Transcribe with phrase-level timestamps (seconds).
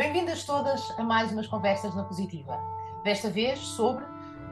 [0.00, 2.58] Bem-vindas todas a mais umas conversas na Positiva.
[3.04, 4.02] Desta vez sobre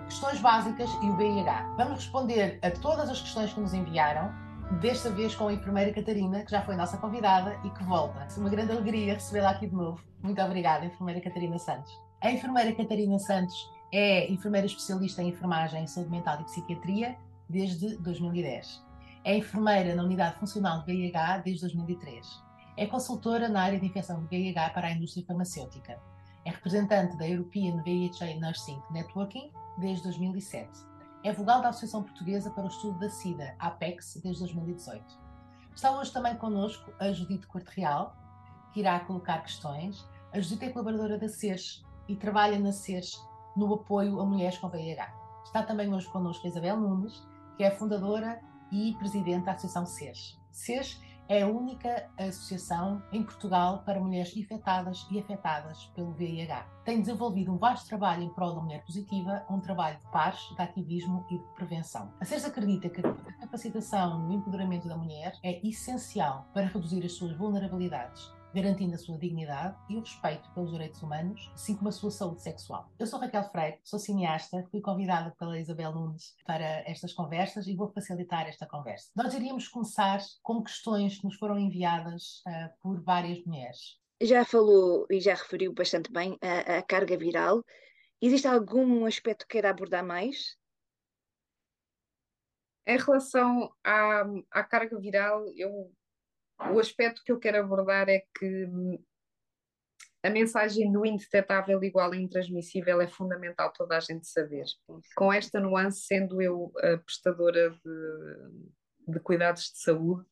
[0.05, 1.75] questões básicas e o BIH.
[1.75, 4.31] Vamos responder a todas as questões que nos enviaram,
[4.79, 8.29] desta vez com a enfermeira Catarina, que já foi nossa convidada e que volta.
[8.31, 10.05] É uma grande alegria recebê-la aqui de novo.
[10.23, 11.99] Muito obrigada, enfermeira Catarina Santos.
[12.21, 17.17] A enfermeira Catarina Santos é enfermeira especialista em enfermagem, saúde mental e psiquiatria
[17.49, 18.85] desde 2010.
[19.25, 22.48] É enfermeira na unidade funcional de BIH desde 2003
[22.79, 26.01] é consultora na área de infecção VIH para a indústria farmacêutica.
[26.45, 30.87] É representante da European VIH Nursing Networking desde 2007.
[31.25, 35.05] É vogal da Associação Portuguesa para o Estudo da SIDA, APEX, desde 2018.
[35.75, 38.17] Está hoje também connosco a Judite Corte Real,
[38.73, 40.09] que irá colocar questões.
[40.33, 43.21] A Judite é colaboradora da SES e trabalha na SES
[43.57, 45.13] no apoio a mulheres com VIH.
[45.45, 47.27] Está também hoje connosco a Isabel Nunes,
[47.57, 48.41] que é fundadora
[48.71, 50.39] e presidente da Associação SES.
[50.53, 56.67] SES é a única associação em Portugal para mulheres infectadas e afetadas pelo VIH.
[56.85, 60.63] Tem desenvolvido um vasto trabalho em prol da mulher positiva, um trabalho de pares, de
[60.63, 62.11] ativismo e de prevenção.
[62.21, 67.13] A CERS acredita que a capacitação no empoderamento da mulher é essencial para reduzir as
[67.13, 71.93] suas vulnerabilidades garantindo a sua dignidade e o respeito pelos direitos humanos, assim como a
[71.93, 72.91] sua saúde sexual.
[72.99, 77.77] Eu sou Raquel Freire, sou cineasta, fui convidada pela Isabel Nunes para estas conversas e
[77.77, 79.11] vou facilitar esta conversa.
[79.15, 83.99] Nós iríamos começar com questões que nos foram enviadas uh, por várias mulheres.
[84.21, 87.65] Já falou e já referiu bastante bem a, a carga viral.
[88.21, 90.57] Existe algum aspecto que queira abordar mais?
[92.85, 95.93] Em relação à, à carga viral, eu
[96.59, 99.03] o aspecto que eu quero abordar é que hum,
[100.23, 104.65] a mensagem do indetetável igual a intransmissível é fundamental toda a gente saber.
[105.17, 110.27] Com esta nuance, sendo eu a prestadora de, de cuidados de saúde,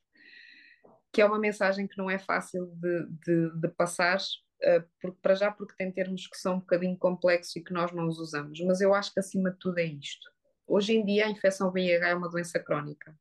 [1.12, 5.34] que é uma mensagem que não é fácil de, de, de passar, uh, porque, para
[5.34, 8.60] já porque tem termos que são um bocadinho complexos e que nós não os usamos,
[8.60, 10.28] mas eu acho que acima de tudo é isto.
[10.66, 13.16] Hoje em dia a infecção VIH é uma doença crónica,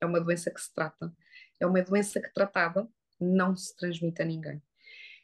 [0.00, 1.12] é uma doença que se trata
[1.64, 2.88] é uma doença que tratada
[3.20, 4.62] não se transmite a ninguém.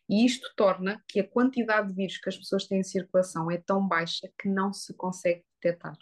[0.09, 3.59] E isto torna que a quantidade de vírus que as pessoas têm em circulação é
[3.59, 5.97] tão baixa que não se consegue detectar.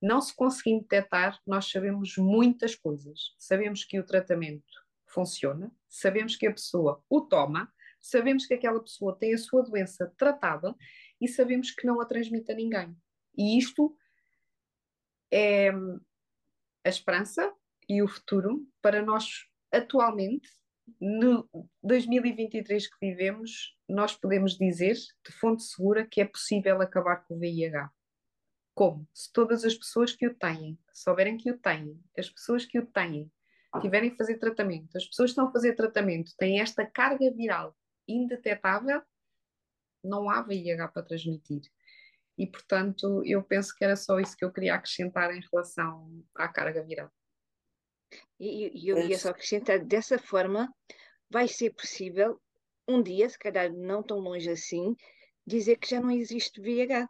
[0.00, 3.34] Não se conseguindo detectar, nós sabemos muitas coisas.
[3.38, 9.16] Sabemos que o tratamento funciona, sabemos que a pessoa o toma, sabemos que aquela pessoa
[9.16, 10.74] tem a sua doença tratada
[11.20, 12.96] e sabemos que não a transmite a ninguém.
[13.38, 13.96] E isto
[15.30, 15.70] é
[16.84, 17.54] a esperança
[17.92, 20.48] e o futuro para nós atualmente,
[20.98, 21.46] no
[21.82, 27.38] 2023 que vivemos, nós podemos dizer de fonte segura que é possível acabar com o
[27.38, 27.90] VIH.
[28.74, 29.06] Como?
[29.12, 32.86] Se todas as pessoas que o têm souberem que o têm, as pessoas que o
[32.86, 33.30] têm
[33.82, 37.76] tiverem a fazer tratamento, as pessoas que estão a fazer tratamento têm esta carga viral
[38.08, 39.02] indetetável,
[40.02, 41.62] não há VIH para transmitir.
[42.38, 46.48] E, portanto, eu penso que era só isso que eu queria acrescentar em relação à
[46.48, 47.12] carga viral.
[48.38, 50.72] E, e eu ia só acrescentar, dessa forma,
[51.30, 52.40] vai ser possível,
[52.86, 54.96] um dia, se calhar não tão longe assim,
[55.46, 57.08] dizer que já não existe VIH.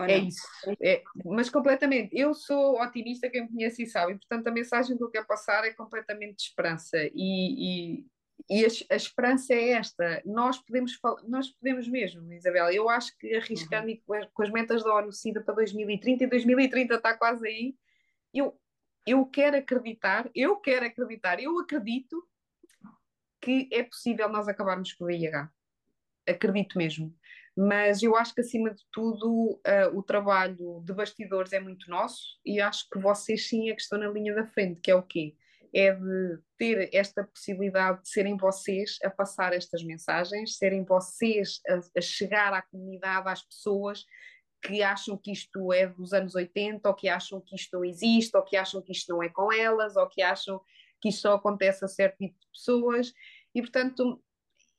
[0.00, 0.42] É isso,
[0.80, 2.16] é, mas completamente.
[2.16, 5.26] Eu sou otimista, quem me conhece e sabe, e portanto a mensagem que eu quero
[5.26, 6.96] passar é completamente de esperança.
[7.14, 8.06] E, e,
[8.48, 12.70] e a, a, esperança é esta: nós podemos, nós podemos mesmo, Isabel.
[12.70, 14.00] Eu acho que arriscando uhum.
[14.06, 17.74] com, as, com as metas da ONU SIDA para 2030, e 2030 está quase aí,
[18.32, 18.58] eu,
[19.06, 22.26] eu quero acreditar, eu quero acreditar, eu acredito
[23.40, 25.50] que é possível nós acabarmos com o VIH.
[26.28, 27.14] Acredito mesmo.
[27.56, 32.38] Mas eu acho que, acima de tudo, uh, o trabalho de bastidores é muito nosso
[32.46, 35.02] e acho que vocês sim é que estão na linha da frente, que é o
[35.02, 35.34] quê?
[35.74, 41.80] É de ter esta possibilidade de serem vocês a passar estas mensagens, serem vocês a,
[41.98, 44.04] a chegar à comunidade, às pessoas,
[44.62, 48.36] que acham que isto é dos anos 80, ou que acham que isto não existe,
[48.36, 50.60] ou que acham que isto não é com elas, ou que acham
[51.00, 53.12] que isto só acontece a certo tipo de pessoas,
[53.54, 54.22] e portanto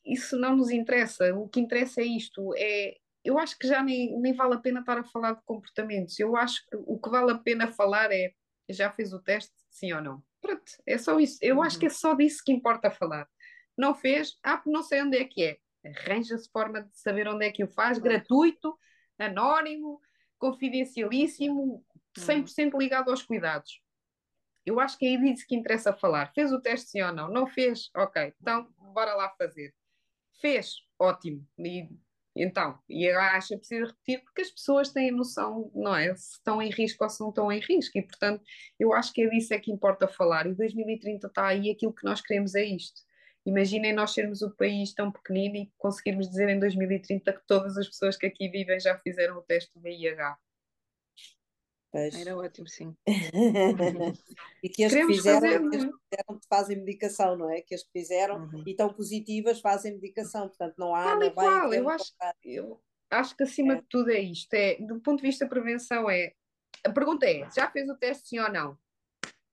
[0.06, 4.18] isso não nos interessa, o que interessa é isto, é, eu acho que já nem,
[4.20, 7.32] nem vale a pena estar a falar de comportamentos, eu acho que o que vale
[7.32, 8.34] a pena falar é,
[8.70, 10.24] já fez o teste, sim ou não?
[10.44, 11.64] Pronto, é só isso, eu uhum.
[11.64, 13.30] acho que é só disso que importa falar.
[13.78, 14.38] Não fez?
[14.44, 15.58] Ah, não sei onde é que é.
[15.90, 18.78] Arranja-se forma de saber onde é que o faz, gratuito,
[19.18, 20.02] anónimo,
[20.38, 21.82] confidencialíssimo,
[22.18, 23.82] 100% ligado aos cuidados.
[24.66, 26.34] Eu acho que é disso que interessa falar.
[26.34, 27.30] Fez o teste sim ou não?
[27.30, 27.90] Não fez?
[27.96, 29.74] Ok, então bora lá fazer.
[30.42, 30.76] Fez?
[31.00, 31.48] Ótimo.
[31.58, 31.88] E
[32.36, 36.16] então, e eu acho que é preciso repetir porque as pessoas têm noção, não é?
[36.16, 37.98] Se estão em risco ou se não estão em risco.
[37.98, 38.44] E, portanto,
[38.80, 40.48] eu acho que é disso é que importa falar.
[40.48, 43.02] E 2030 está aí, aquilo que nós queremos é isto.
[43.46, 47.88] Imaginem nós sermos um país tão pequenino e conseguirmos dizer em 2030 que todas as
[47.88, 50.38] pessoas que aqui vivem já fizeram o teste do VIH.
[51.94, 52.16] Pois.
[52.16, 52.98] Era ótimo, sim.
[54.64, 57.62] e que as que fizeram, que as fizeram fazem medicação, não é?
[57.62, 58.64] Que as que fizeram uhum.
[58.66, 61.16] e estão positivas fazem medicação, portanto não há.
[61.16, 62.12] Não, qual, eu acho,
[62.44, 62.82] eu
[63.12, 63.76] acho que acima é.
[63.76, 64.52] de tudo é isto.
[64.56, 66.34] É, do ponto de vista da prevenção, é
[66.84, 68.76] a pergunta é: já fez o teste sim ou não?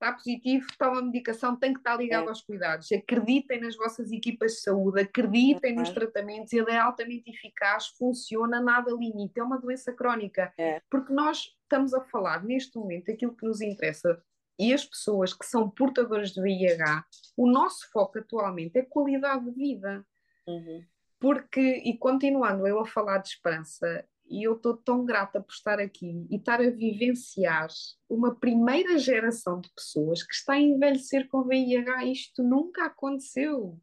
[0.02, 2.28] está positivo, toma medicação, tem que estar ligado é.
[2.30, 2.90] aos cuidados.
[2.90, 8.90] Acreditem nas vossas equipas de saúde, acreditem nos tratamentos, ele é altamente eficaz, funciona, nada
[8.92, 10.50] limite, é uma doença crónica.
[10.56, 10.80] É.
[10.88, 14.20] Porque nós estamos a falar neste momento aquilo que nos interessa
[14.58, 17.04] e as pessoas que são portadoras de VIH,
[17.36, 20.04] o nosso foco atualmente é qualidade de vida.
[20.46, 20.84] Uhum.
[21.18, 25.80] Porque, e continuando eu a falar de esperança, e eu estou tão grata por estar
[25.80, 27.68] aqui e estar a vivenciar
[28.08, 32.04] uma primeira geração de pessoas que está a envelhecer com VIH.
[32.04, 33.80] Isto nunca aconteceu.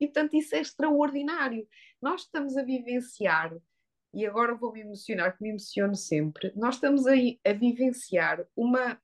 [0.00, 1.66] E, portanto, isso é extraordinário.
[2.02, 3.54] Nós estamos a vivenciar,
[4.14, 9.00] e agora vou me emocionar, que me emociono sempre, nós estamos a, a vivenciar uma,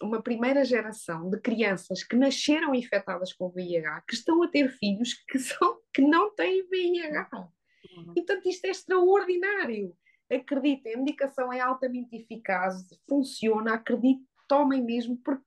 [0.00, 5.14] uma primeira geração de crianças que nasceram infectadas com VIH, que estão a ter filhos
[5.28, 7.28] que, são, que não têm VIH.
[7.34, 8.12] Uhum.
[8.12, 9.96] E, portanto, isto é extraordinário
[10.34, 15.44] acreditem, a medicação é altamente eficaz, funciona, acreditem, tomem mesmo, porque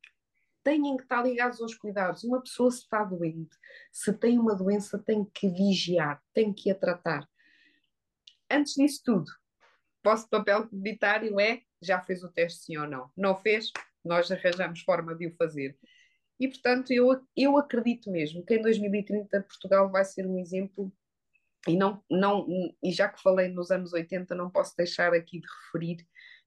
[0.64, 2.24] têm que estar ligados aos cuidados.
[2.24, 3.56] Uma pessoa se está doente,
[3.92, 7.28] se tem uma doença, tem que vigiar, tem que a tratar.
[8.50, 9.32] Antes disso tudo,
[10.04, 13.12] vosso papel comunitário é já fez o teste sim ou não.
[13.16, 13.72] Não fez?
[14.04, 15.78] Nós arranjamos forma de o fazer.
[16.40, 20.92] E, portanto, eu, eu acredito mesmo que em 2030 Portugal vai ser um exemplo
[21.68, 22.46] e, não, não,
[22.84, 26.06] e já que falei nos anos 80, não posso deixar aqui de referir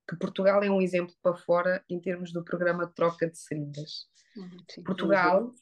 [0.09, 4.06] que Portugal é um exemplo para fora em termos do programa de troca de seringas.
[4.37, 5.53] Uhum, Portugal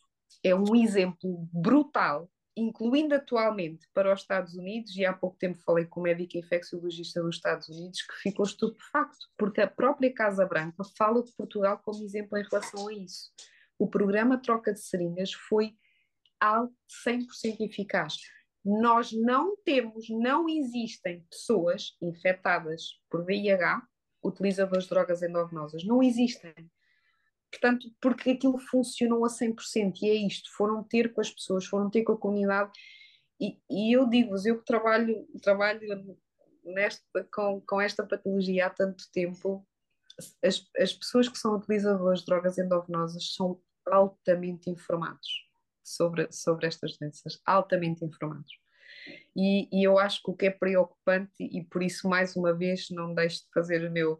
[0.45, 5.85] é um exemplo brutal, incluindo atualmente para os Estados Unidos, e há pouco tempo falei
[5.85, 10.83] com o médico infecciologista dos Estados Unidos que ficou estupefacto, porque a própria Casa Branca
[10.97, 13.31] fala de Portugal como exemplo em relação a isso.
[13.79, 15.75] O programa troca de seringas foi
[16.41, 16.75] algo
[17.07, 18.17] 100% eficaz
[18.67, 23.81] nós não temos, não existem pessoas infectadas por VIH,
[24.25, 26.53] utilizadores de drogas endovenosas, não existem.
[27.59, 31.89] Portanto, porque aquilo funcionou a 100% e é isto, foram ter com as pessoas, foram
[31.89, 32.71] ter com a comunidade
[33.41, 36.17] e, e eu digo-vos, eu que trabalho, trabalho
[36.65, 39.67] nesta, com, com esta patologia há tanto tempo,
[40.43, 45.29] as, as pessoas que são utilizadores de drogas endovenosas são altamente informados
[45.85, 48.53] sobre, sobre estas doenças, altamente informados.
[49.37, 52.89] E, e, eu acho que o que é preocupante, e por isso, mais uma vez,
[52.91, 54.19] não deixo de fazer o meu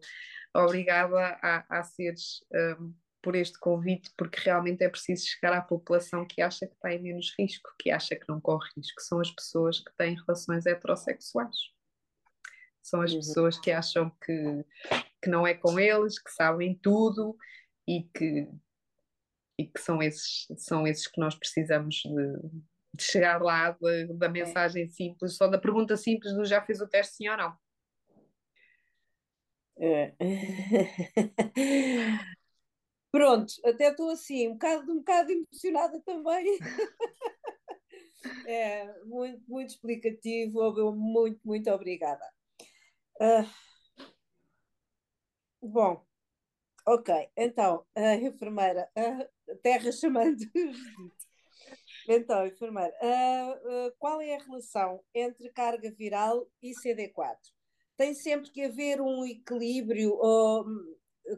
[0.55, 2.45] obrigada a, a seres
[2.79, 2.95] um,
[3.27, 7.03] por este convite, porque realmente é preciso chegar à população que acha que está em
[7.03, 11.57] menos risco, que acha que não corre risco, são as pessoas que têm relações heterossexuais.
[12.81, 13.19] São as uhum.
[13.19, 14.65] pessoas que acham que,
[15.21, 17.37] que não é com eles, que sabem tudo
[17.85, 18.49] e que,
[19.59, 22.39] e que são esses, são esses que nós precisamos de,
[22.95, 26.87] de chegar lá de, da mensagem simples, só da pergunta simples do já fez o
[26.87, 27.59] teste sim ou não.
[29.81, 30.15] É.
[33.17, 36.59] Pronto, até estou assim, um bocado, um bocado emocionada também.
[38.47, 42.23] é, muito, muito explicativo, muito, muito obrigada.
[43.19, 43.49] Uh,
[45.63, 46.05] bom,
[46.87, 50.45] ok, então, a enfermeira, a terra chamando
[52.07, 57.35] Então, enfermeira, uh, uh, qual é a relação entre carga viral e CD4?
[57.97, 60.13] Tem sempre que haver um equilíbrio?
[60.19, 60.67] Ou,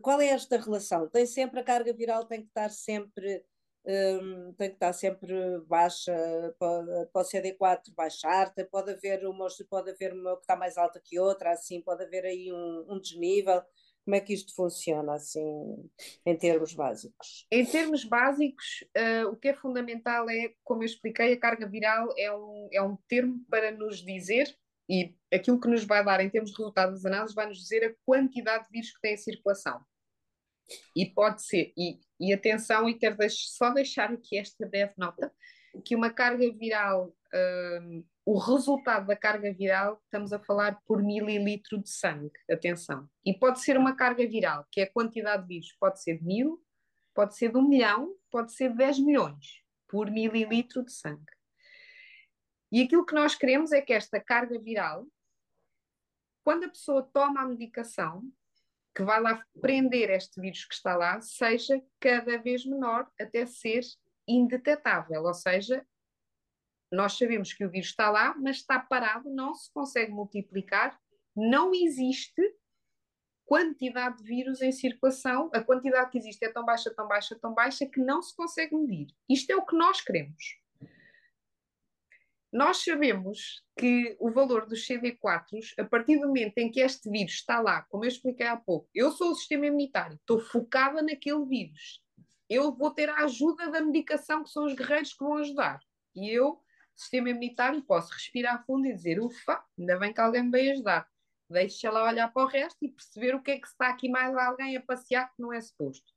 [0.03, 1.09] qual é esta relação?
[1.09, 3.45] Tem sempre a carga viral tem que estar sempre
[3.89, 6.13] um, tem que estar sempre baixa
[6.59, 11.01] para, para o CD4 baixar, pode haver uma pode haver uma que está mais alta
[11.03, 13.63] que outra, assim pode haver aí um, um desnível.
[14.05, 15.91] Como é que isto funciona, assim,
[16.25, 17.47] em termos básicos?
[17.53, 22.15] Em termos básicos, uh, o que é fundamental é, como eu expliquei, a carga viral
[22.17, 24.49] é um, é um termo para nos dizer,
[24.89, 27.85] e aquilo que nos vai dar em termos de resultados das análises, vai nos dizer
[27.85, 29.81] a quantidade de vírus que tem em circulação.
[30.95, 35.33] E pode ser, e, e atenção, e quero só deixar aqui esta breve nota,
[35.85, 41.83] que uma carga viral uh, o resultado da carga viral, estamos a falar por mililitro
[41.83, 43.09] de sangue, atenção.
[43.25, 46.25] E pode ser uma carga viral, que é a quantidade de vírus, pode ser de
[46.27, 46.63] mil,
[47.15, 51.25] pode ser de um milhão, pode ser de 10 milhões por mililitro de sangue.
[52.71, 55.07] E aquilo que nós queremos é que esta carga viral,
[56.45, 58.23] quando a pessoa toma a medicação,
[58.95, 63.83] que vai lá prender este vírus que está lá, seja cada vez menor até ser
[64.27, 65.87] indetetável, ou seja,
[66.91, 70.99] Nós sabemos que o vírus está lá, mas está parado, não se consegue multiplicar,
[71.37, 72.43] não existe
[73.45, 77.55] quantidade de vírus em circulação, a quantidade que existe é tão baixa, tão baixa, tão
[77.55, 79.15] baixa que não se consegue medir.
[79.29, 80.59] Isto é o que nós queremos.
[82.51, 87.35] Nós sabemos que o valor dos CD4, a partir do momento em que este vírus
[87.35, 91.45] está lá, como eu expliquei há pouco, eu sou o sistema imunitário, estou focada naquele
[91.45, 92.03] vírus.
[92.49, 95.79] Eu vou ter a ajuda da medicação, que são os guerreiros que vão ajudar.
[96.17, 96.59] E eu,
[96.97, 101.07] sistema imunitário, posso respirar fundo e dizer: ufa, ainda bem que alguém me veio ajudar.
[101.51, 104.35] Deixa lá olhar para o resto e perceber o que é que está aqui mais
[104.35, 106.13] alguém a passear que não é suposto.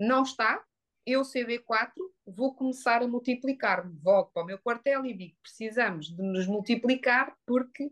[0.00, 0.64] Não está,
[1.06, 1.92] eu, CD4,
[2.26, 3.96] vou começar a multiplicar-me.
[4.02, 7.90] Volto para o meu quartel e digo: precisamos de nos multiplicar porque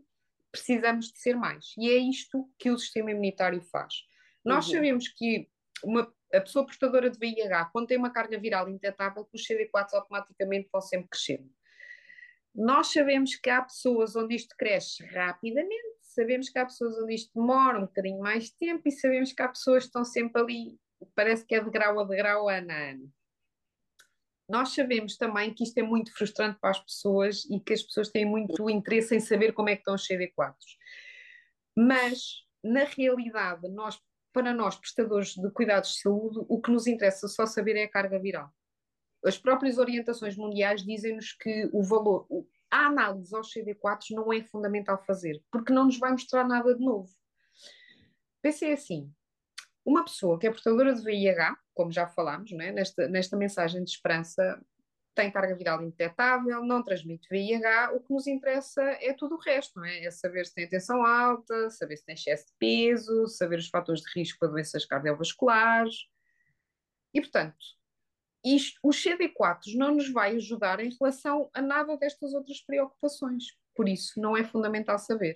[0.51, 1.73] precisamos de ser mais.
[1.77, 3.93] E é isto que o sistema imunitário faz.
[4.43, 4.73] Nós uhum.
[4.73, 5.49] sabemos que
[5.83, 10.69] uma, a pessoa portadora de VIH, quando tem uma carga viral indetetável, os CD4 automaticamente
[10.71, 11.49] vão sempre crescendo.
[12.53, 17.31] Nós sabemos que há pessoas onde isto cresce rapidamente, sabemos que há pessoas onde isto
[17.35, 20.79] demora um bocadinho mais tempo e sabemos que há pessoas que estão sempre ali
[21.15, 23.13] parece que é de grau a degrau, ano a ano.
[24.47, 28.09] Nós sabemos também que isto é muito frustrante para as pessoas e que as pessoas
[28.09, 30.53] têm muito interesse em saber como é que estão os CD4.
[31.75, 33.99] Mas, na realidade, nós,
[34.31, 37.89] para nós, prestadores de cuidados de saúde, o que nos interessa só saber é a
[37.89, 38.53] carga viral.
[39.25, 42.27] As próprias orientações mundiais dizem-nos que o valor,
[42.69, 46.85] a análise aos CD4 não é fundamental fazer, porque não nos vai mostrar nada de
[46.85, 47.09] novo.
[48.43, 49.11] Pensei assim,
[49.85, 53.91] uma pessoa que é portadora de VIH, como já falámos né, nesta, nesta mensagem de
[53.91, 54.59] esperança,
[55.13, 59.79] tem carga viral indetetável, não transmite VIH, o que nos interessa é tudo o resto,
[59.79, 60.03] não é?
[60.03, 64.01] É saber se tem tensão alta, saber se tem excesso de peso, saber os fatores
[64.01, 65.95] de risco para doenças cardiovasculares.
[67.13, 67.55] E, portanto,
[68.43, 73.45] isto, os CD4 não nos vai ajudar em relação a nada destas outras preocupações.
[73.75, 75.35] Por isso, não é fundamental saber.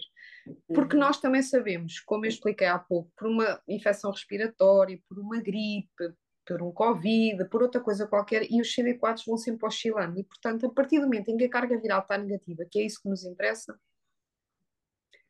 [0.74, 1.02] Porque uhum.
[1.02, 6.14] nós também sabemos, como eu expliquei há pouco, por uma infecção respiratória, por uma gripe,
[6.46, 10.20] por um Covid, por outra coisa qualquer, e os CD4 vão sempre oscilando.
[10.20, 12.86] E, portanto, a partir do momento em que a carga viral está negativa, que é
[12.86, 13.80] isso que nos interessa,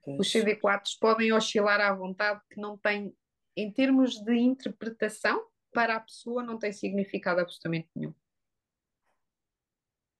[0.07, 3.13] é os CD4 podem oscilar à vontade, que não tem,
[3.57, 8.13] em termos de interpretação, para a pessoa não tem significado absolutamente nenhum.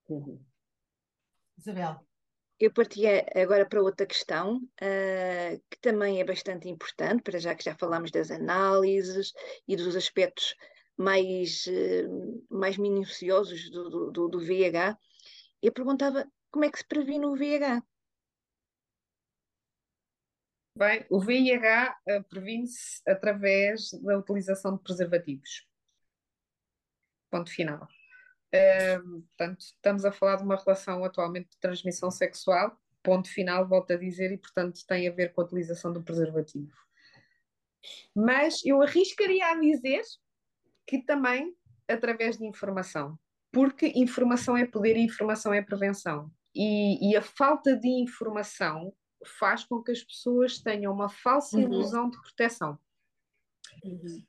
[0.10, 0.44] Uhum.
[1.58, 2.09] Isabel.
[2.60, 7.64] Eu partia agora para outra questão, uh, que também é bastante importante, para já que
[7.64, 9.32] já falámos das análises
[9.66, 10.56] e dos aspectos
[10.98, 14.98] mais, uh, mais minuciosos do, do, do, VIH.
[15.62, 17.82] Eu perguntava como é que se previne o VIH?
[20.76, 25.66] Bem, o VIH uh, eh, previne-se através da utilização de preservativos.
[27.30, 27.88] Ponto final
[29.28, 33.98] portanto, estamos a falar de uma relação atualmente de transmissão sexual, ponto final, volto a
[33.98, 36.74] dizer, e portanto tem a ver com a utilização do preservativo.
[38.16, 40.02] Mas eu arriscaria a dizer
[40.86, 41.56] que também
[41.88, 43.18] através de informação,
[43.52, 46.32] porque informação é poder e informação é prevenção.
[46.54, 48.94] E, e a falta de informação
[49.26, 51.64] faz com que as pessoas tenham uma falsa uhum.
[51.64, 52.80] ilusão de proteção.
[53.84, 54.24] Uhum.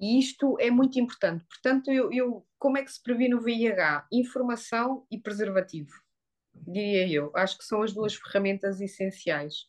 [0.00, 1.44] E isto é muito importante.
[1.44, 4.06] Portanto, eu, eu, como é que se previne o VIH?
[4.12, 5.90] Informação e preservativo,
[6.54, 7.32] diria eu.
[7.34, 9.66] Acho que são as duas ferramentas essenciais.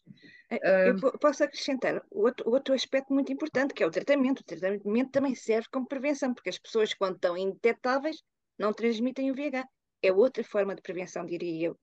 [0.51, 4.39] É, eu posso acrescentar outro, outro aspecto muito importante, que é o tratamento.
[4.41, 8.17] O tratamento também serve como prevenção, porque as pessoas, quando estão indetetáveis,
[8.57, 9.67] não transmitem o VIH.
[10.01, 11.79] É outra forma de prevenção, diria eu.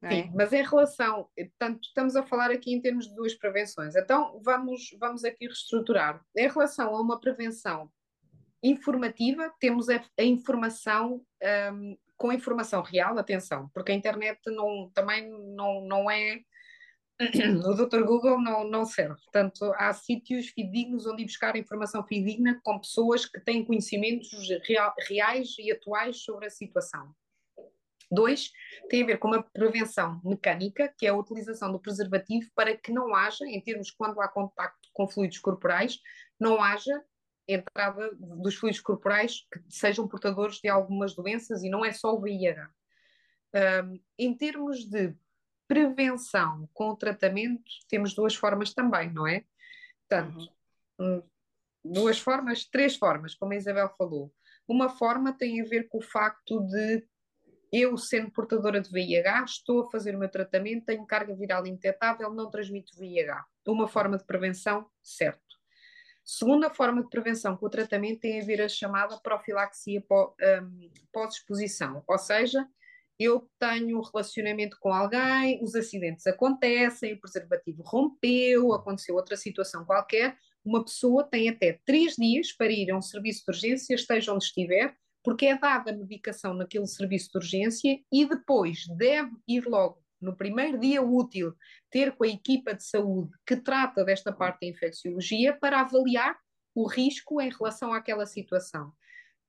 [0.00, 0.30] Sim, é?
[0.32, 3.96] mas em relação, portanto, estamos a falar aqui em termos de duas prevenções.
[3.96, 6.22] Então, vamos, vamos aqui reestruturar.
[6.36, 7.90] Em relação a uma prevenção
[8.62, 11.22] informativa, temos a, a informação
[11.72, 16.40] um, com informação real, atenção, porque a internet não, também não, não é.
[17.66, 18.04] O Dr.
[18.04, 19.16] Google não, não serve.
[19.22, 24.30] Portanto, há sítios fidedignos onde ir buscar informação fidedigna com pessoas que têm conhecimentos
[24.64, 27.12] real, reais e atuais sobre a situação.
[28.10, 28.50] Dois,
[28.88, 32.90] tem a ver com uma prevenção mecânica, que é a utilização do preservativo para que
[32.90, 35.98] não haja, em termos quando há contacto com fluidos corporais,
[36.40, 37.04] não haja
[37.46, 42.20] entrada dos fluidos corporais que sejam portadores de algumas doenças e não é só o
[42.20, 42.70] VIH.
[43.54, 45.14] Um, em termos de
[45.66, 49.44] prevenção com o tratamento, temos duas formas também, não é?
[50.08, 50.50] Portanto,
[50.98, 51.22] uhum.
[51.84, 54.32] duas formas, três formas, como a Isabel falou.
[54.66, 57.06] Uma forma tem a ver com o facto de
[57.72, 62.32] eu, sendo portadora de VIH, estou a fazer o meu tratamento, tenho carga viral indetetável,
[62.32, 63.44] não transmito VIH.
[63.66, 65.48] Uma forma de prevenção, certo.
[66.24, 72.02] Segunda forma de prevenção com o tratamento tem a ver a chamada profilaxia hum, pós-exposição,
[72.06, 72.66] ou seja,
[73.18, 79.84] eu tenho um relacionamento com alguém, os acidentes acontecem, o preservativo rompeu, aconteceu outra situação
[79.84, 84.32] qualquer, uma pessoa tem até três dias para ir a um serviço de urgência, esteja
[84.32, 84.94] onde estiver,
[85.28, 90.34] porque é dada a medicação naquele serviço de urgência e depois deve ir logo, no
[90.34, 91.54] primeiro dia útil,
[91.90, 96.34] ter com a equipa de saúde que trata desta parte da infecciologia para avaliar
[96.74, 98.90] o risco em relação àquela situação.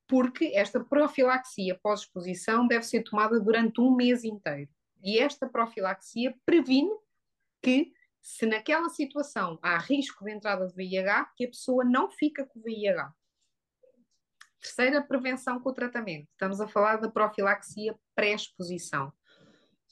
[0.05, 4.69] Porque esta profilaxia pós-exposição deve ser tomada durante um mês inteiro.
[5.01, 6.91] E esta profilaxia previne
[7.63, 12.45] que, se naquela situação há risco de entrada de VIH, que a pessoa não fica
[12.45, 13.13] com VIH.
[14.61, 16.27] Terceira prevenção com o tratamento.
[16.31, 19.11] Estamos a falar da profilaxia pré-exposição.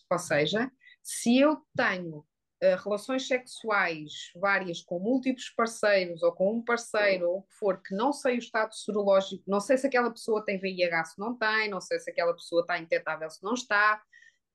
[0.09, 0.71] Ou seja,
[1.01, 7.37] se eu tenho uh, relações sexuais várias com múltiplos parceiros ou com um parceiro ou
[7.39, 10.59] o que for, que não sei o estado sorológico, não sei se aquela pessoa tem
[10.59, 14.01] VIH se não tem, não sei se aquela pessoa está injetável se não está,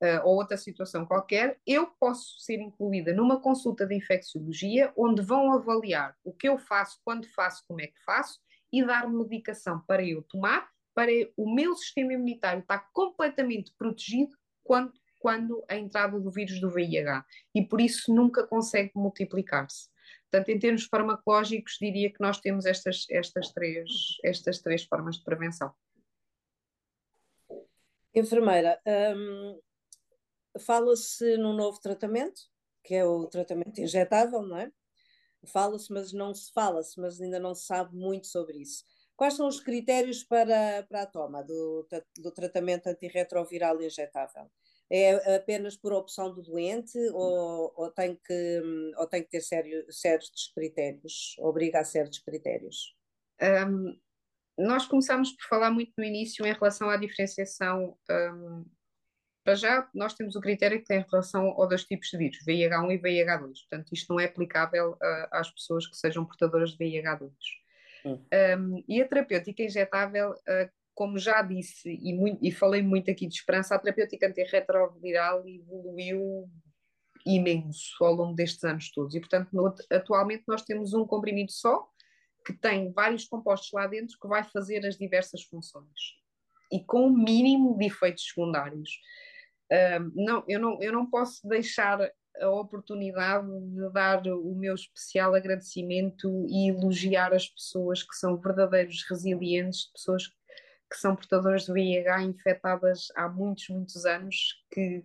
[0.02, 5.52] uh, ou outra situação qualquer, eu posso ser incluída numa consulta de infecciologia onde vão
[5.52, 8.40] avaliar o que eu faço, quando faço, como é que faço
[8.72, 14.92] e dar medicação para eu tomar, para o meu sistema imunitário estar completamente protegido quando,
[15.18, 17.24] quando a entrada do vírus do VIH.
[17.54, 19.90] E por isso nunca consegue multiplicar-se.
[20.30, 23.90] Portanto, em termos farmacológicos, diria que nós temos estas, estas, três,
[24.24, 25.74] estas três formas de prevenção.
[28.14, 28.80] Enfermeira,
[29.16, 29.60] hum,
[30.58, 32.40] fala-se num novo tratamento,
[32.84, 34.72] que é o tratamento injetável, não é?
[35.46, 38.84] Fala-se, mas não se fala-se, mas ainda não se sabe muito sobre isso.
[39.16, 41.86] Quais são os critérios para, para a toma do,
[42.18, 44.50] do tratamento antirretroviral injetável?
[44.90, 48.62] É apenas por opção do doente ou, ou, tem, que,
[48.96, 51.36] ou tem que ter sério, certos critérios?
[51.38, 52.94] Obriga a certos critérios?
[53.40, 53.98] Um,
[54.58, 58.64] nós começámos por falar muito no início em relação à diferenciação um,
[59.44, 62.38] para já, nós temos o critério que tem em relação aos dois tipos de vírus,
[62.46, 63.40] VIH1 e VIH2.
[63.40, 67.30] Portanto, isto não é aplicável uh, às pessoas que sejam portadoras de VIH2.
[68.04, 68.20] Hum.
[68.58, 73.26] Um, e a terapêutica injetável, uh, como já disse e, muito, e, falei muito aqui
[73.26, 76.48] de esperança, a terapêutica antirretroviral evoluiu
[77.26, 79.14] imenso ao longo destes anos todos.
[79.14, 81.88] E, portanto, no, atualmente nós temos um comprimido só,
[82.46, 85.88] que tem vários compostos lá dentro, que vai fazer as diversas funções.
[86.70, 88.90] E com o mínimo de efeitos secundários
[90.14, 91.98] não, eu, não, eu não posso deixar
[92.40, 99.04] a oportunidade de dar o meu especial agradecimento e elogiar as pessoas que são verdadeiros
[99.08, 105.04] resilientes, pessoas que são portadoras de VIH infectadas há muitos, muitos anos, que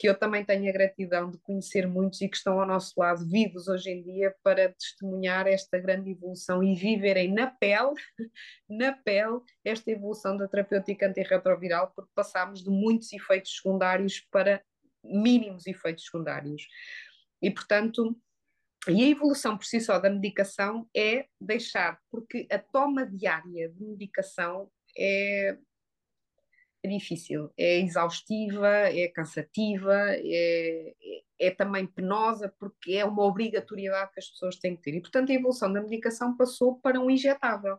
[0.00, 3.28] que eu também tenho a gratidão de conhecer muitos e que estão ao nosso lado,
[3.28, 7.92] vivos hoje em dia, para testemunhar esta grande evolução e viverem na pele,
[8.66, 14.62] na pele, esta evolução da terapêutica antirretroviral, porque passámos de muitos efeitos secundários para
[15.04, 16.66] mínimos efeitos secundários.
[17.42, 18.18] E, portanto,
[18.88, 23.84] e a evolução por si só da medicação é deixar, porque a toma diária de
[23.84, 25.58] medicação é
[26.82, 34.12] é difícil, é exaustiva, é cansativa, é, é, é, também penosa, porque é uma obrigatoriedade
[34.12, 34.94] que as pessoas têm que ter.
[34.94, 37.78] E, portanto, a evolução da medicação passou para um injetável,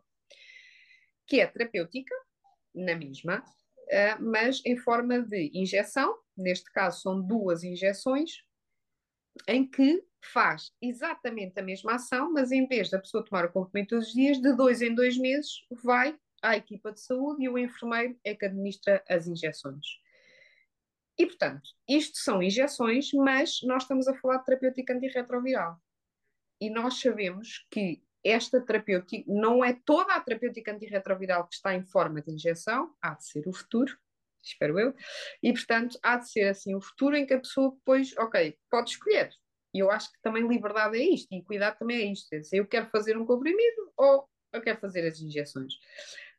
[1.27, 2.13] que é terapêutica,
[2.75, 8.43] na mesma, uh, mas em forma de injeção, neste caso são duas injeções,
[9.47, 13.89] em que faz exatamente a mesma ação, mas em vez da pessoa tomar o comprimido
[13.89, 17.57] todos os dias, de dois em dois meses, vai à equipa de saúde e o
[17.57, 19.85] enfermeiro é que administra as injeções.
[21.17, 25.79] E, portanto, isto são injeções, mas nós estamos a falar de terapêutica antirretroviral.
[26.59, 31.83] E nós sabemos que esta terapêutica não é toda a terapêutica antirretroviral que está em
[31.83, 33.97] forma de injeção, há de ser o futuro,
[34.43, 34.95] espero eu,
[35.41, 38.91] e portanto há de ser assim o futuro em que a pessoa depois, ok, pode
[38.91, 39.31] escolher.
[39.73, 42.31] E eu acho que também liberdade é isto, e cuidado também é isto.
[42.33, 45.73] É dizer, eu quero fazer um comprimido ou eu quero fazer as injeções.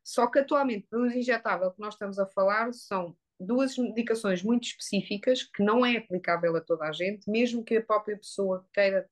[0.03, 5.43] Só que atualmente, no injetável que nós estamos a falar, são duas medicações muito específicas
[5.43, 9.07] que não é aplicável a toda a gente, mesmo que a própria pessoa queira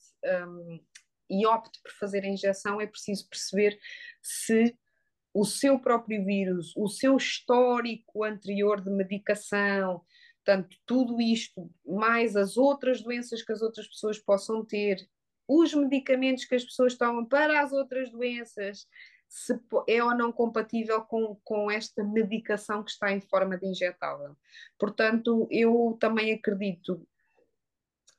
[0.48, 0.80] um,
[1.28, 3.78] e opte por fazer a injeção, é preciso perceber
[4.20, 4.76] se
[5.32, 10.04] o seu próprio vírus, o seu histórico anterior de medicação,
[10.44, 15.08] portanto, tudo isto, mais as outras doenças que as outras pessoas possam ter,
[15.46, 18.88] os medicamentos que as pessoas tomam para as outras doenças,
[19.30, 24.36] se é ou não compatível com, com esta medicação que está em forma de injetável.
[24.76, 27.06] Portanto, eu também acredito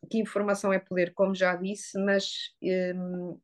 [0.10, 2.56] que informação é poder, como já disse, mas
[2.96, 3.38] um,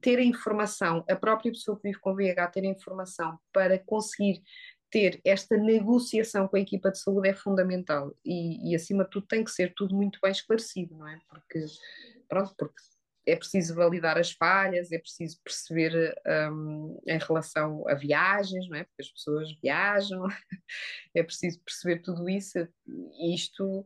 [0.00, 4.42] ter a informação, a própria pessoa que vive com VIH ter a informação para conseguir
[4.90, 9.26] ter esta negociação com a equipa de saúde é fundamental e, e, acima de tudo
[9.26, 11.20] tem que ser tudo muito bem esclarecido, não é?
[11.28, 11.64] Porque,
[12.28, 12.82] pronto, porque
[13.26, 16.14] é preciso validar as falhas, é preciso perceber
[16.50, 18.84] um, em relação a viagens, não é?
[18.84, 20.24] Porque as pessoas viajam,
[21.14, 22.66] é preciso perceber tudo isso.
[23.34, 23.84] Isto,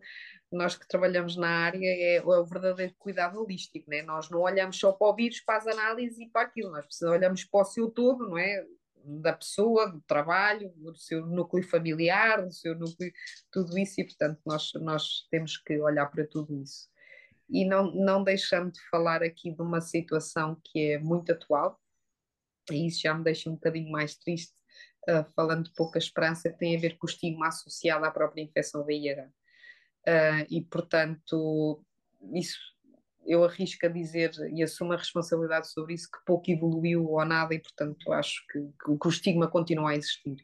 [0.52, 4.02] nós que trabalhamos na área, é, é o verdadeiro cuidado holístico, não é?
[4.02, 7.44] Nós não olhamos só para o vírus, para as análises e para aquilo, nós olhamos
[7.44, 8.64] para o seu todo, não é?
[9.06, 13.12] Da pessoa, do trabalho, do seu núcleo familiar, do seu núcleo,
[13.52, 16.93] tudo isso, e portanto nós, nós temos que olhar para tudo isso
[17.48, 21.80] e não, não deixando de falar aqui de uma situação que é muito atual,
[22.70, 24.52] e isso já me deixa um bocadinho mais triste,
[25.08, 28.42] uh, falando de pouca esperança, que tem a ver com o estigma associado à própria
[28.42, 29.26] infecção VIH.
[29.26, 29.30] Uh,
[30.06, 31.84] ah, e, portanto,
[32.32, 32.58] isso
[33.26, 37.54] eu arrisco a dizer e assumo a responsabilidade sobre isso, que pouco evoluiu ou nada,
[37.54, 40.36] e portanto acho que, que, que, o estigma continua a existir.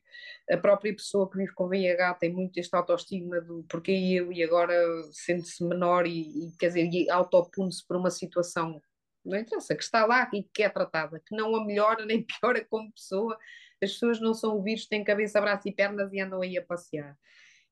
[0.50, 4.42] A própria pessoa que vive com VIH tem muito este autoestigma do porquê eu e
[4.42, 4.74] agora
[5.12, 8.80] sente-se menor e, e, quer dizer, e autopune-se por uma situação,
[9.24, 12.64] não interessa, que está lá e que é tratada, que não a melhora nem piora
[12.64, 13.38] como pessoa.
[13.82, 16.62] As pessoas não são o vírus, têm cabeça, braço e pernas e andam aí a
[16.62, 17.16] passear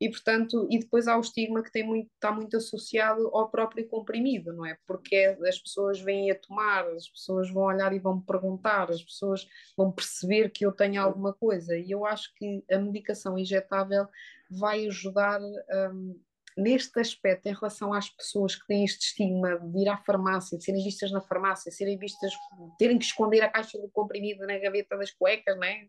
[0.00, 3.86] e portanto, e depois há o estigma que tem muito, está muito associado ao próprio
[3.88, 4.76] comprimido, não é?
[4.86, 9.48] Porque as pessoas vêm a tomar, as pessoas vão olhar e vão perguntar, as pessoas
[9.76, 14.06] vão perceber que eu tenho alguma coisa, e eu acho que a medicação injetável
[14.50, 16.18] vai ajudar um,
[16.58, 20.64] neste aspecto, em relação às pessoas que têm este estigma de ir à farmácia, de
[20.64, 22.32] serem vistas na farmácia, serem vistas,
[22.78, 25.88] terem que esconder a caixa de comprimido na gaveta das cuecas, né?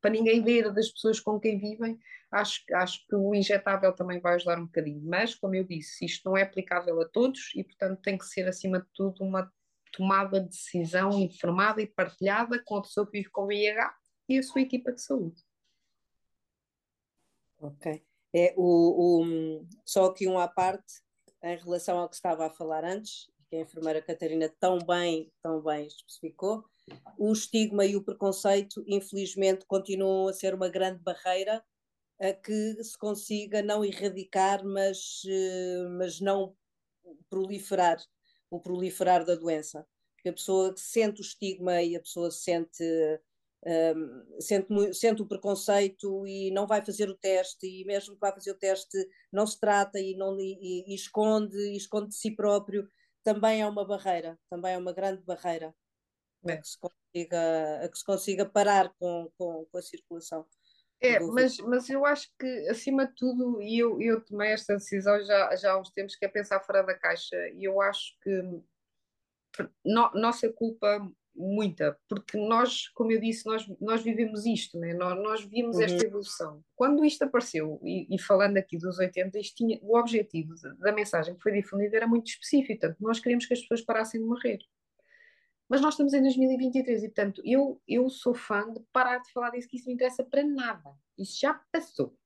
[0.00, 1.98] para ninguém ver das pessoas com quem vivem,
[2.32, 5.02] acho, acho que o injetável também vai ajudar um bocadinho.
[5.04, 8.48] Mas, como eu disse, isto não é aplicável a todos e, portanto, tem que ser,
[8.48, 9.52] acima de tudo, uma
[9.92, 13.94] tomada de decisão informada e partilhada com a pessoa que vive com VIH
[14.28, 15.42] e a sua equipa de saúde.
[17.58, 18.09] Ok.
[18.34, 21.02] É, o, o, só aqui um à parte,
[21.42, 25.60] em relação ao que estava a falar antes, que a enfermeira Catarina tão bem, tão
[25.60, 26.64] bem especificou,
[27.18, 31.64] o estigma e o preconceito, infelizmente, continuam a ser uma grande barreira
[32.20, 36.54] a que se consiga não erradicar, mas, eh, mas não
[37.30, 37.98] proliferar,
[38.50, 39.86] o proliferar da doença.
[40.14, 42.84] Porque a pessoa sente o estigma e a pessoa sente
[43.66, 48.32] um, sente, sente o preconceito e não vai fazer o teste, e mesmo que vá
[48.32, 48.96] fazer o teste,
[49.32, 52.88] não se trata e, não, e, e esconde, e esconde de si próprio,
[53.22, 55.74] também é uma barreira, também é uma grande barreira
[56.46, 56.52] é.
[56.52, 60.46] a, que se consiga, a que se consiga parar com, com, com a circulação.
[61.02, 65.18] É, mas, mas eu acho que, acima de tudo, e eu, eu tomei esta decisão
[65.24, 68.42] já, já há uns tempos, que é pensar fora da caixa, e eu acho que
[69.84, 74.94] no, nossa culpa muita, porque nós, como eu disse, nós, nós vivemos isto, né?
[74.94, 75.82] nós, nós vimos uhum.
[75.82, 76.64] esta evolução.
[76.76, 81.34] Quando isto apareceu, e, e, falando aqui dos 80, isto tinha, o objetivo da mensagem
[81.34, 84.58] que foi difundida era muito específico, portanto, nós queríamos que as pessoas parassem de morrer.
[85.68, 89.50] Mas nós estamos em 2023 e, portanto, eu, eu sou fã de parar de falar
[89.50, 90.90] disso, que isso não interessa para nada.
[91.16, 92.16] Isso já passou.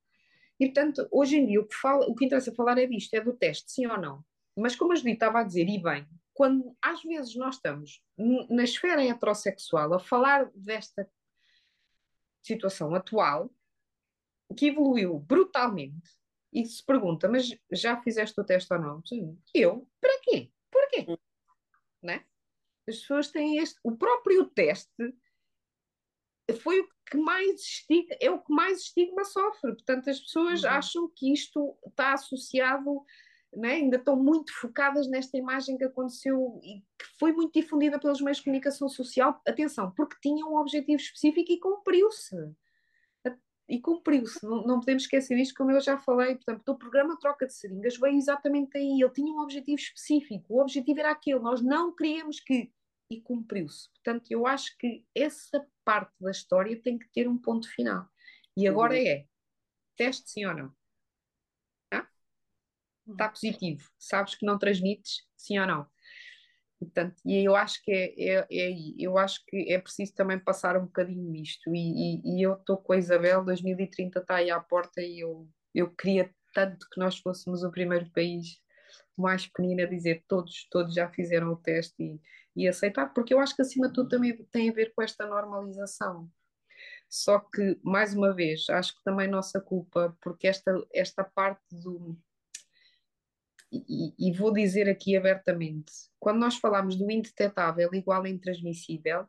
[0.59, 3.21] E, portanto, hoje em dia, o que, fala, o que interessa falar é disto, é
[3.21, 4.23] do teste, sim ou não.
[4.57, 8.03] Mas, como a Judith estava a dizer, e bem, quando às vezes nós estamos
[8.49, 11.09] na esfera heterossexual a falar desta
[12.43, 13.49] situação atual,
[14.55, 16.11] que evoluiu brutalmente,
[16.53, 19.01] e se pergunta, mas já fizeste o teste ou não?
[19.53, 19.89] Eu?
[19.99, 20.51] Para quê?
[20.69, 21.05] Porquê?
[21.09, 21.17] Hum.
[22.03, 22.25] Né?
[22.87, 23.79] As pessoas têm este.
[23.83, 25.15] O próprio teste
[26.61, 29.73] foi o que mais estigma, é o que mais estigma sofre.
[29.73, 30.69] Portanto, as pessoas uhum.
[30.69, 33.03] acham que isto está associado
[33.55, 33.73] né?
[33.73, 38.37] ainda estão muito focadas nesta imagem que aconteceu e que foi muito difundida pelos meios
[38.37, 42.35] de comunicação social, atenção, porque tinha um objetivo específico e cumpriu-se.
[43.67, 47.47] E cumpriu-se, não, não, podemos esquecer isto, como eu já falei, portanto, o programa Troca
[47.47, 51.63] de Seringas veio exatamente aí, ele tinha um objetivo específico, o objetivo era aquele, nós
[51.63, 52.71] não queríamos que,
[53.09, 53.89] e cumpriu-se.
[53.89, 58.07] Portanto, eu acho que essa parte da história tem que ter um ponto final.
[58.55, 58.99] E agora uhum.
[58.99, 59.25] é,
[59.97, 60.74] teste sim ou não
[63.07, 65.87] está positivo, sabes que não transmites, sim ou não.
[66.79, 70.77] Portanto, e eu acho que é, é, é, eu acho que é preciso também passar
[70.77, 71.73] um bocadinho isto.
[71.73, 75.47] E, e, e eu estou com a Isabel, 2030 está aí à porta e eu,
[75.73, 78.59] eu queria tanto que nós fôssemos o primeiro país
[79.17, 82.21] mais pequenino a dizer todos, todos já fizeram o teste e,
[82.55, 85.25] e aceitar, porque eu acho que acima de tudo também tem a ver com esta
[85.25, 86.29] normalização.
[87.09, 92.17] Só que, mais uma vez, acho que também nossa culpa, porque esta, esta parte do,
[93.71, 99.27] e, e, vou dizer aqui abertamente: quando nós falamos do indetetável igual a intransmissível,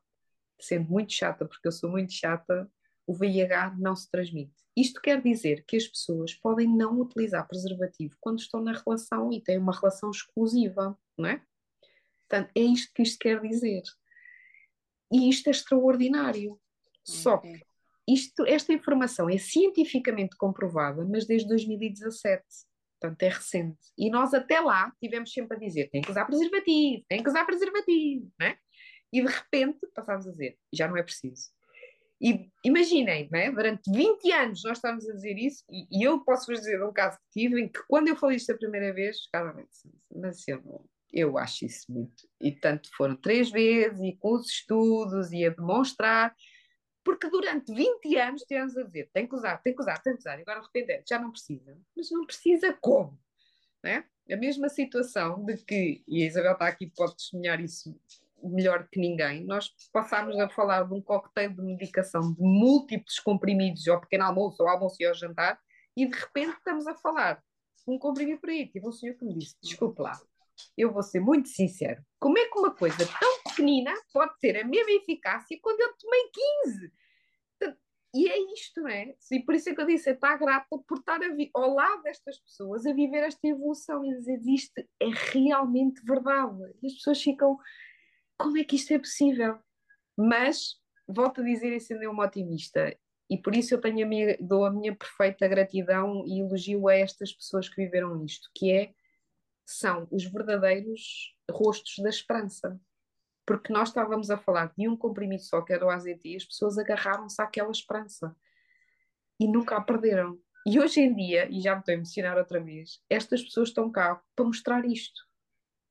[0.60, 2.70] sendo muito chata, porque eu sou muito chata,
[3.06, 4.54] o VIH não se transmite.
[4.76, 9.40] Isto quer dizer que as pessoas podem não utilizar preservativo quando estão na relação e
[9.40, 11.42] têm uma relação exclusiva, não é?
[12.28, 13.82] Portanto, é isto que isto quer dizer.
[15.12, 16.60] E isto é extraordinário.
[17.04, 17.60] Só que
[18.08, 22.44] isto, esta informação é cientificamente comprovada, mas desde 2017.
[23.00, 23.78] Portanto, é recente.
[23.96, 27.44] E nós até lá tivemos sempre a dizer: tem que usar preservativo, tem que usar
[27.44, 28.56] preservativo, né?
[29.12, 31.50] E de repente passámos a dizer: já não é preciso.
[32.20, 33.50] E imaginem, né?
[33.50, 37.18] durante 20 anos nós estávamos a dizer isso, e, e eu posso-vos dizer um caso
[37.18, 39.68] que tive em que, quando eu falei isto a primeira vez, claramente,
[40.10, 40.82] mas eu, não,
[41.12, 42.26] eu acho isso muito.
[42.40, 46.34] E tanto foram três vezes, e com os estudos, e a demonstrar,
[47.06, 50.18] porque durante 20 anos tivemos a dizer: tem que usar, tem que usar, tem que
[50.18, 51.78] usar, e agora de repente já não precisa.
[51.96, 53.16] Mas não precisa como?
[53.80, 54.04] Né?
[54.28, 57.96] A mesma situação de que, e a Isabel está aqui, pode testemunhar isso
[58.42, 63.86] melhor que ninguém, nós passámos a falar de um coquetel de medicação de múltiplos comprimidos
[63.86, 65.60] ao pequeno almoço, ao almoço e ao jantar,
[65.96, 67.42] e de repente estamos a falar
[67.86, 68.66] um comprimido para aí.
[68.66, 70.20] Tive um senhor que me disse: desculpe lá,
[70.76, 74.64] eu vou ser muito sincero, como é que uma coisa tão pequenina pode ter a
[74.64, 76.92] mesma eficácia quando eu tomei 15?
[78.14, 79.14] E é isto, não é?
[79.30, 81.20] E por isso é que eu disse, está grata por estar
[81.52, 86.56] ao lado destas pessoas a viver esta evolução e dizer isto é realmente verdade.
[86.82, 87.58] E as pessoas ficam,
[88.38, 89.58] como é que isto é possível?
[90.16, 92.96] Mas, volto a dizer sendo uma otimista,
[93.28, 96.94] e por isso eu tenho a minha, dou a minha perfeita gratidão e elogio a
[96.94, 98.94] estas pessoas que viveram isto, que é,
[99.66, 102.80] são os verdadeiros rostos da esperança.
[103.44, 106.44] Porque nós estávamos a falar de um comprimido só, que era o AZT, e as
[106.44, 108.34] pessoas agarraram-se àquela esperança
[109.38, 110.38] e nunca a perderam.
[110.66, 113.90] E hoje em dia, e já me estou a emocionar outra vez, estas pessoas estão
[113.90, 115.22] cá para mostrar isto,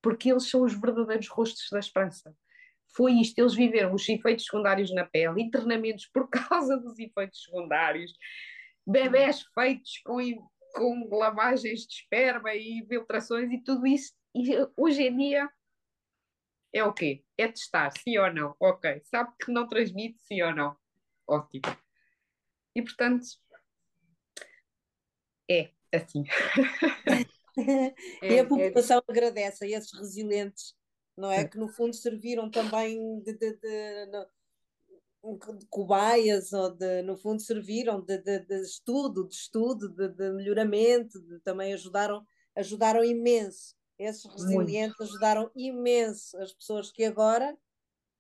[0.02, 2.36] porque eles são os verdadeiros rostos da esperança.
[2.94, 8.12] Foi isto, eles viveram os efeitos secundários na pele, internamentos por causa dos efeitos secundários,
[8.86, 10.20] bebés feitos com,
[10.76, 14.14] com lavagens de esperma e infiltrações e tudo isso.
[14.36, 15.50] E hoje em dia
[16.74, 17.24] é o quê?
[17.38, 18.56] É testar, sim ou não?
[18.60, 19.02] Ok.
[19.06, 20.76] Sabe que não transmite, sim ou não?
[21.26, 21.64] Ótimo.
[22.76, 23.26] E portanto,
[25.50, 26.24] é assim.
[28.22, 29.12] e a é, população é...
[29.12, 30.76] agradece a esses resilientes,
[31.16, 31.48] não é?
[31.48, 34.28] Que no fundo serviram também de, de, de
[35.70, 41.20] cobaias ou de, no fundo serviram de, de, de estudo, de estudo, de, de melhoramento,
[41.22, 43.76] de, também ajudaram, ajudaram imenso.
[43.98, 45.12] Esses resilientes Muito.
[45.12, 47.58] ajudaram imenso as pessoas que agora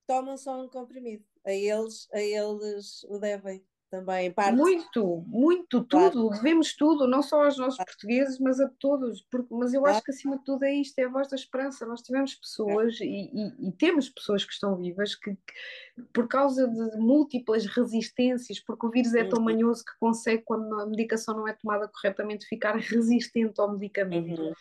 [0.07, 1.25] tomam só um comprimido.
[1.45, 4.55] A eles, a eles o devem também, parte.
[4.55, 9.73] Muito, muito, tudo, devemos tudo, não só aos nossos portugueses, mas a todos, porque, mas
[9.73, 11.85] eu acho que acima de tudo é isto, é a voz da esperança.
[11.85, 13.05] Nós tivemos pessoas é.
[13.05, 18.59] e, e, e, temos pessoas que estão vivas que, que, por causa de múltiplas resistências,
[18.59, 19.45] porque o vírus é tão uhum.
[19.45, 24.41] manhoso que consegue, quando a medicação não é tomada corretamente, ficar resistente ao medicamento.
[24.41, 24.53] Uhum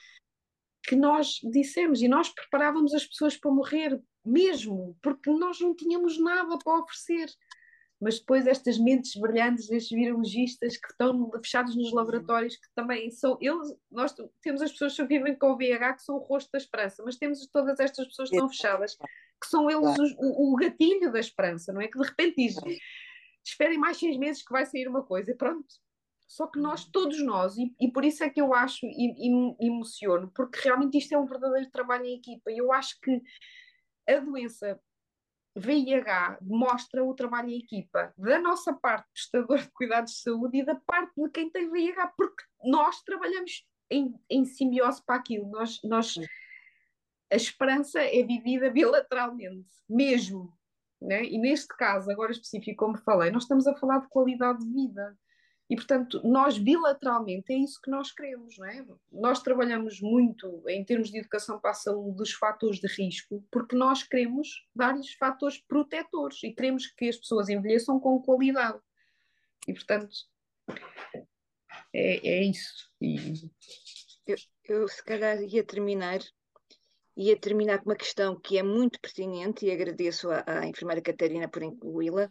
[0.86, 6.18] que nós dissemos e nós preparávamos as pessoas para morrer mesmo, porque nós não tínhamos
[6.18, 7.30] nada para oferecer.
[8.04, 13.38] Mas depois estas mentes brilhantes, estes virologistas que estão fechados nos laboratórios, que também são
[13.40, 16.58] eles, nós temos as pessoas que vivem com o VIH que são o rosto da
[16.58, 21.10] esperança, mas temos todas estas pessoas que estão fechadas, que são eles o, o gatilho
[21.10, 21.88] da esperança, não é?
[21.88, 22.78] Que de repente dizem,
[23.42, 25.66] esperem mais seis meses que vai sair uma coisa, e pronto,
[26.28, 29.66] só que nós, todos nós, e, e por isso é que eu acho e, e
[29.66, 32.50] emociono, porque realmente isto é um verdadeiro trabalho em equipa.
[32.50, 33.22] Eu acho que
[34.06, 34.78] a doença
[35.56, 40.64] VIH mostra o trabalho em equipa da nossa parte, prestador de cuidados de saúde, e
[40.64, 45.48] da parte de quem tem VIH, porque nós trabalhamos em, em simbiose para aquilo.
[45.50, 46.14] Nós, nós,
[47.32, 50.52] a esperança é vivida bilateralmente, mesmo.
[51.00, 51.24] Né?
[51.24, 55.16] E neste caso, agora específico, como falei, nós estamos a falar de qualidade de vida.
[55.68, 58.84] E, portanto, nós bilateralmente é isso que nós queremos, não é?
[59.10, 63.74] Nós trabalhamos muito em termos de educação para a saúde dos fatores de risco, porque
[63.74, 68.78] nós queremos dar-lhes fatores protetores e queremos que as pessoas envelheçam com qualidade.
[69.66, 70.14] E, portanto,
[71.94, 72.90] é, é isso.
[73.00, 73.50] E...
[74.26, 76.20] Eu, eu, se calhar, ia terminar
[77.16, 81.48] ia terminar com uma questão que é muito pertinente e agradeço à, à enfermeira Catarina
[81.48, 82.30] por incluí-la.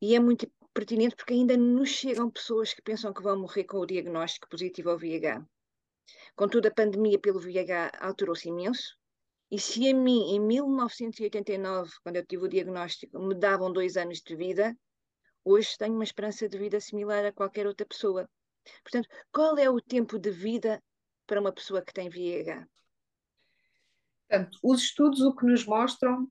[0.00, 3.78] E é muito pertinente porque ainda nos chegam pessoas que pensam que vão morrer com
[3.78, 5.44] o diagnóstico positivo ao VIH.
[6.34, 8.96] Contudo, a pandemia pelo VIH alterou-se imenso.
[9.50, 14.22] E se a mim, em 1989, quando eu tive o diagnóstico, me davam dois anos
[14.22, 14.76] de vida,
[15.44, 18.28] hoje tenho uma esperança de vida similar a qualquer outra pessoa.
[18.82, 20.82] Portanto, qual é o tempo de vida
[21.26, 22.66] para uma pessoa que tem VIH?
[24.28, 26.26] Portanto, os estudos o que nos mostram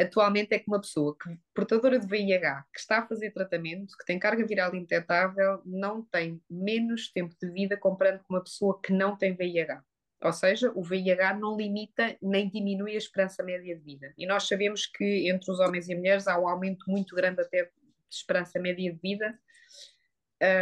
[0.00, 4.04] atualmente é que uma pessoa que, portadora de VIH, que está a fazer tratamento, que
[4.04, 8.92] tem carga viral indetetável, não tem menos tempo de vida comparando com uma pessoa que
[8.92, 9.82] não tem VIH.
[10.22, 14.14] Ou seja, o VIH não limita nem diminui a esperança média de vida.
[14.16, 17.64] E nós sabemos que entre os homens e mulheres há um aumento muito grande até
[17.64, 17.70] de
[18.10, 19.36] esperança média de vida,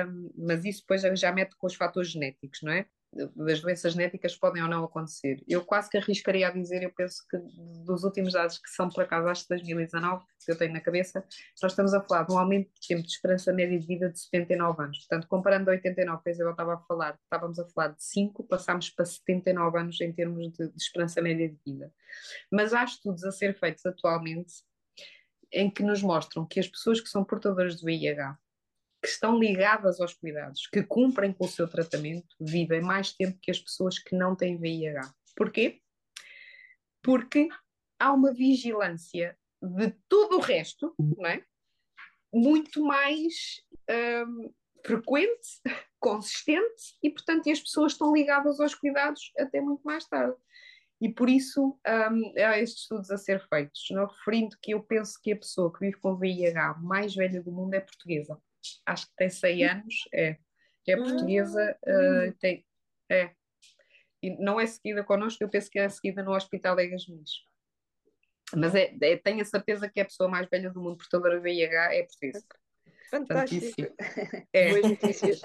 [0.09, 2.87] um, mas isso depois já mete com os fatores genéticos, não é?
[3.13, 5.43] Das doenças genéticas podem ou não acontecer.
[5.49, 7.37] Eu quase que arriscaria a dizer, eu penso que
[7.85, 11.25] dos últimos dados que são por acaso acho de 2019, que eu tenho na cabeça,
[11.61, 14.21] nós estamos a falar de um aumento de tempo de esperança média de vida de
[14.21, 14.99] 79 anos.
[14.99, 18.91] Portanto, comparando a 89 que Isabel estava a falar, estávamos a falar de 5, passámos
[18.91, 21.93] para 79 anos em termos de, de esperança média de vida.
[22.51, 24.63] Mas há estudos a ser feitos atualmente
[25.53, 28.39] em que nos mostram que as pessoas que são portadoras do VIH
[29.01, 33.51] que estão ligadas aos cuidados, que cumprem com o seu tratamento, vivem mais tempo que
[33.51, 35.13] as pessoas que não têm VIH.
[35.35, 35.81] Porquê?
[37.03, 37.49] Porque
[37.99, 41.43] há uma vigilância de todo o resto, não é?
[42.33, 43.63] Muito mais
[44.27, 44.53] um,
[44.85, 45.49] frequente,
[45.99, 50.37] consistente, e portanto as pessoas estão ligadas aos cuidados até muito mais tarde.
[51.01, 55.19] E por isso um, há estes estudos a ser feitos, não referindo que eu penso
[55.23, 58.39] que a pessoa que vive com VIH mais velha do mundo é portuguesa
[58.87, 60.37] acho que tem 100 anos, é,
[60.89, 62.65] é portuguesa, uh, tem,
[63.11, 63.31] é,
[64.23, 67.31] e não é seguida connosco, eu penso que é seguida no Hospital Egas Muniz.
[68.55, 71.37] Mas é, é, tenho a certeza que é a pessoa mais velha do mundo portadora
[71.37, 72.45] de VIH é portuguesa.
[73.11, 73.95] Fantástico.
[74.53, 74.71] é.
[74.71, 75.41] Boas notícias.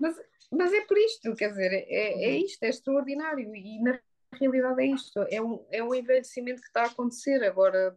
[0.00, 0.16] mas,
[0.50, 4.00] mas é por isto, quer dizer, é, é isto, é extraordinário e na
[4.32, 7.96] realidade é isto, é um, é um envelhecimento que está a acontecer agora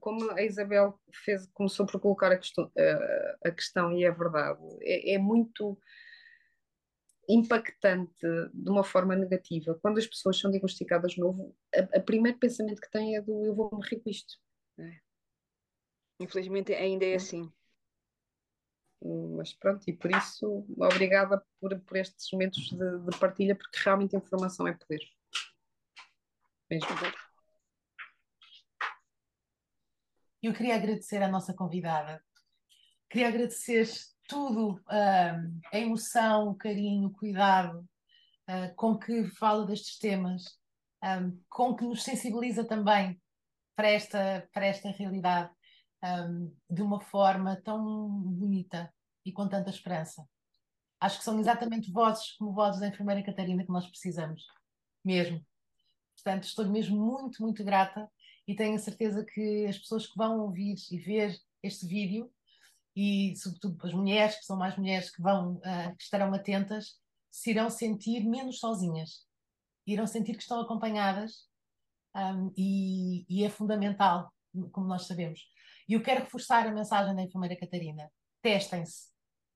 [0.00, 4.60] como a Isabel fez, começou por colocar a questão, a, a questão e é verdade,
[4.82, 5.78] é, é, muito
[7.28, 9.78] impactante de uma forma negativa.
[9.80, 11.56] Quando as pessoas são diagnosticadas novo,
[11.94, 14.34] o primeiro pensamento que têm é do eu vou morrer com isto.
[14.78, 15.00] É.
[16.20, 17.50] Infelizmente ainda é assim.
[19.36, 24.16] Mas pronto, e por isso, obrigada por, por estes momentos de, de partilha, porque realmente
[24.16, 25.00] a informação é poder.
[26.70, 26.88] Mesmo.
[30.44, 32.22] Eu queria agradecer à nossa convidada.
[33.08, 33.88] Queria agradecer
[34.28, 40.42] tudo, uh, a emoção, o carinho, o cuidado uh, com que fala destes temas,
[41.02, 43.18] um, com que nos sensibiliza também
[43.74, 45.50] para esta, para esta realidade
[46.04, 48.92] um, de uma forma tão bonita
[49.24, 50.28] e com tanta esperança.
[51.00, 54.44] Acho que são exatamente vozes como vozes da enfermeira Catarina que nós precisamos,
[55.02, 55.42] mesmo.
[56.14, 58.10] Portanto, estou mesmo muito, muito grata
[58.46, 62.30] e tenho a certeza que as pessoas que vão ouvir e ver este vídeo
[62.94, 67.50] e sobretudo as mulheres que são mais mulheres que vão uh, que estarão atentas se
[67.50, 69.26] irão sentir menos sozinhas.
[69.86, 71.48] Irão sentir que estão acompanhadas
[72.14, 74.32] um, e, e, é fundamental
[74.70, 75.40] como nós sabemos.
[75.88, 78.10] E eu quero reforçar a mensagem da enfermeira Catarina.
[78.40, 79.08] Testem-se.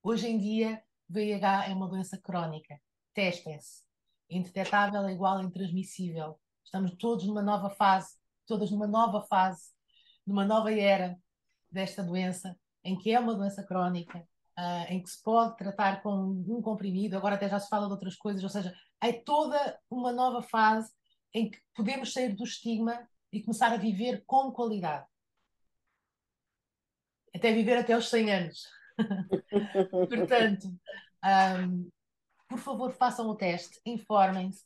[0.02, 2.80] Hoje em dia VIH é uma doença crónica.
[3.14, 3.84] Testem-se.
[4.28, 6.38] Indetetável é igual a intransmissível.
[6.64, 8.18] Estamos todos numa nova fase
[8.48, 9.70] todas numa nova fase,
[10.26, 11.16] numa nova era
[11.70, 14.18] desta doença, em que é uma doença crónica,
[14.58, 16.10] uh, em que se pode tratar com
[16.48, 20.12] um comprimido, agora até já se fala de outras coisas, ou seja, é toda uma
[20.12, 20.92] nova fase
[21.32, 25.06] em que podemos sair do estigma e começar a viver com qualidade.
[27.34, 28.62] Até viver até aos 100 anos.
[30.08, 30.68] Portanto,
[31.24, 31.90] um,
[32.48, 34.64] por favor, façam o teste, informem-se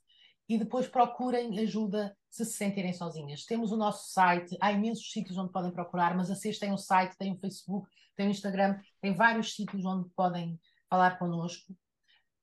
[0.49, 3.45] e depois procurem ajuda se se sentirem sozinhas.
[3.45, 6.79] Temos o nosso site, há imensos sítios onde podem procurar, mas a CES tem um
[6.79, 11.77] site, tem um Facebook, tem um Instagram, tem vários sítios onde podem falar connosco.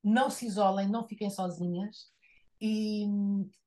[0.03, 2.05] Não se isolem, não fiquem sozinhas.
[2.61, 3.07] E,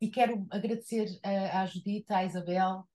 [0.00, 2.86] e quero agradecer à Judith, à Isabel,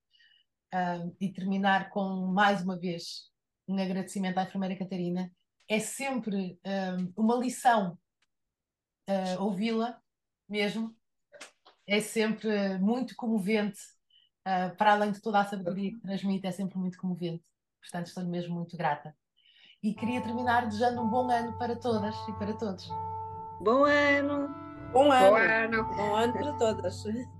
[0.74, 3.30] uh, e terminar com mais uma vez
[3.68, 5.30] um agradecimento à enfermeira Catarina.
[5.68, 8.00] É sempre uh, uma lição
[9.10, 10.00] uh, ouvi-la
[10.48, 10.97] mesmo
[11.88, 13.80] é sempre muito comovente,
[14.46, 17.44] uh, para além de toda a sabedoria que transmite, é sempre muito comovente.
[17.82, 19.16] Portanto, estou mesmo muito grata.
[19.82, 22.88] E queria terminar desejando um bom ano para todas e para todos.
[23.62, 24.50] Bom ano!
[24.92, 25.30] Bom ano!
[25.30, 27.37] Bom ano, bom ano para todas!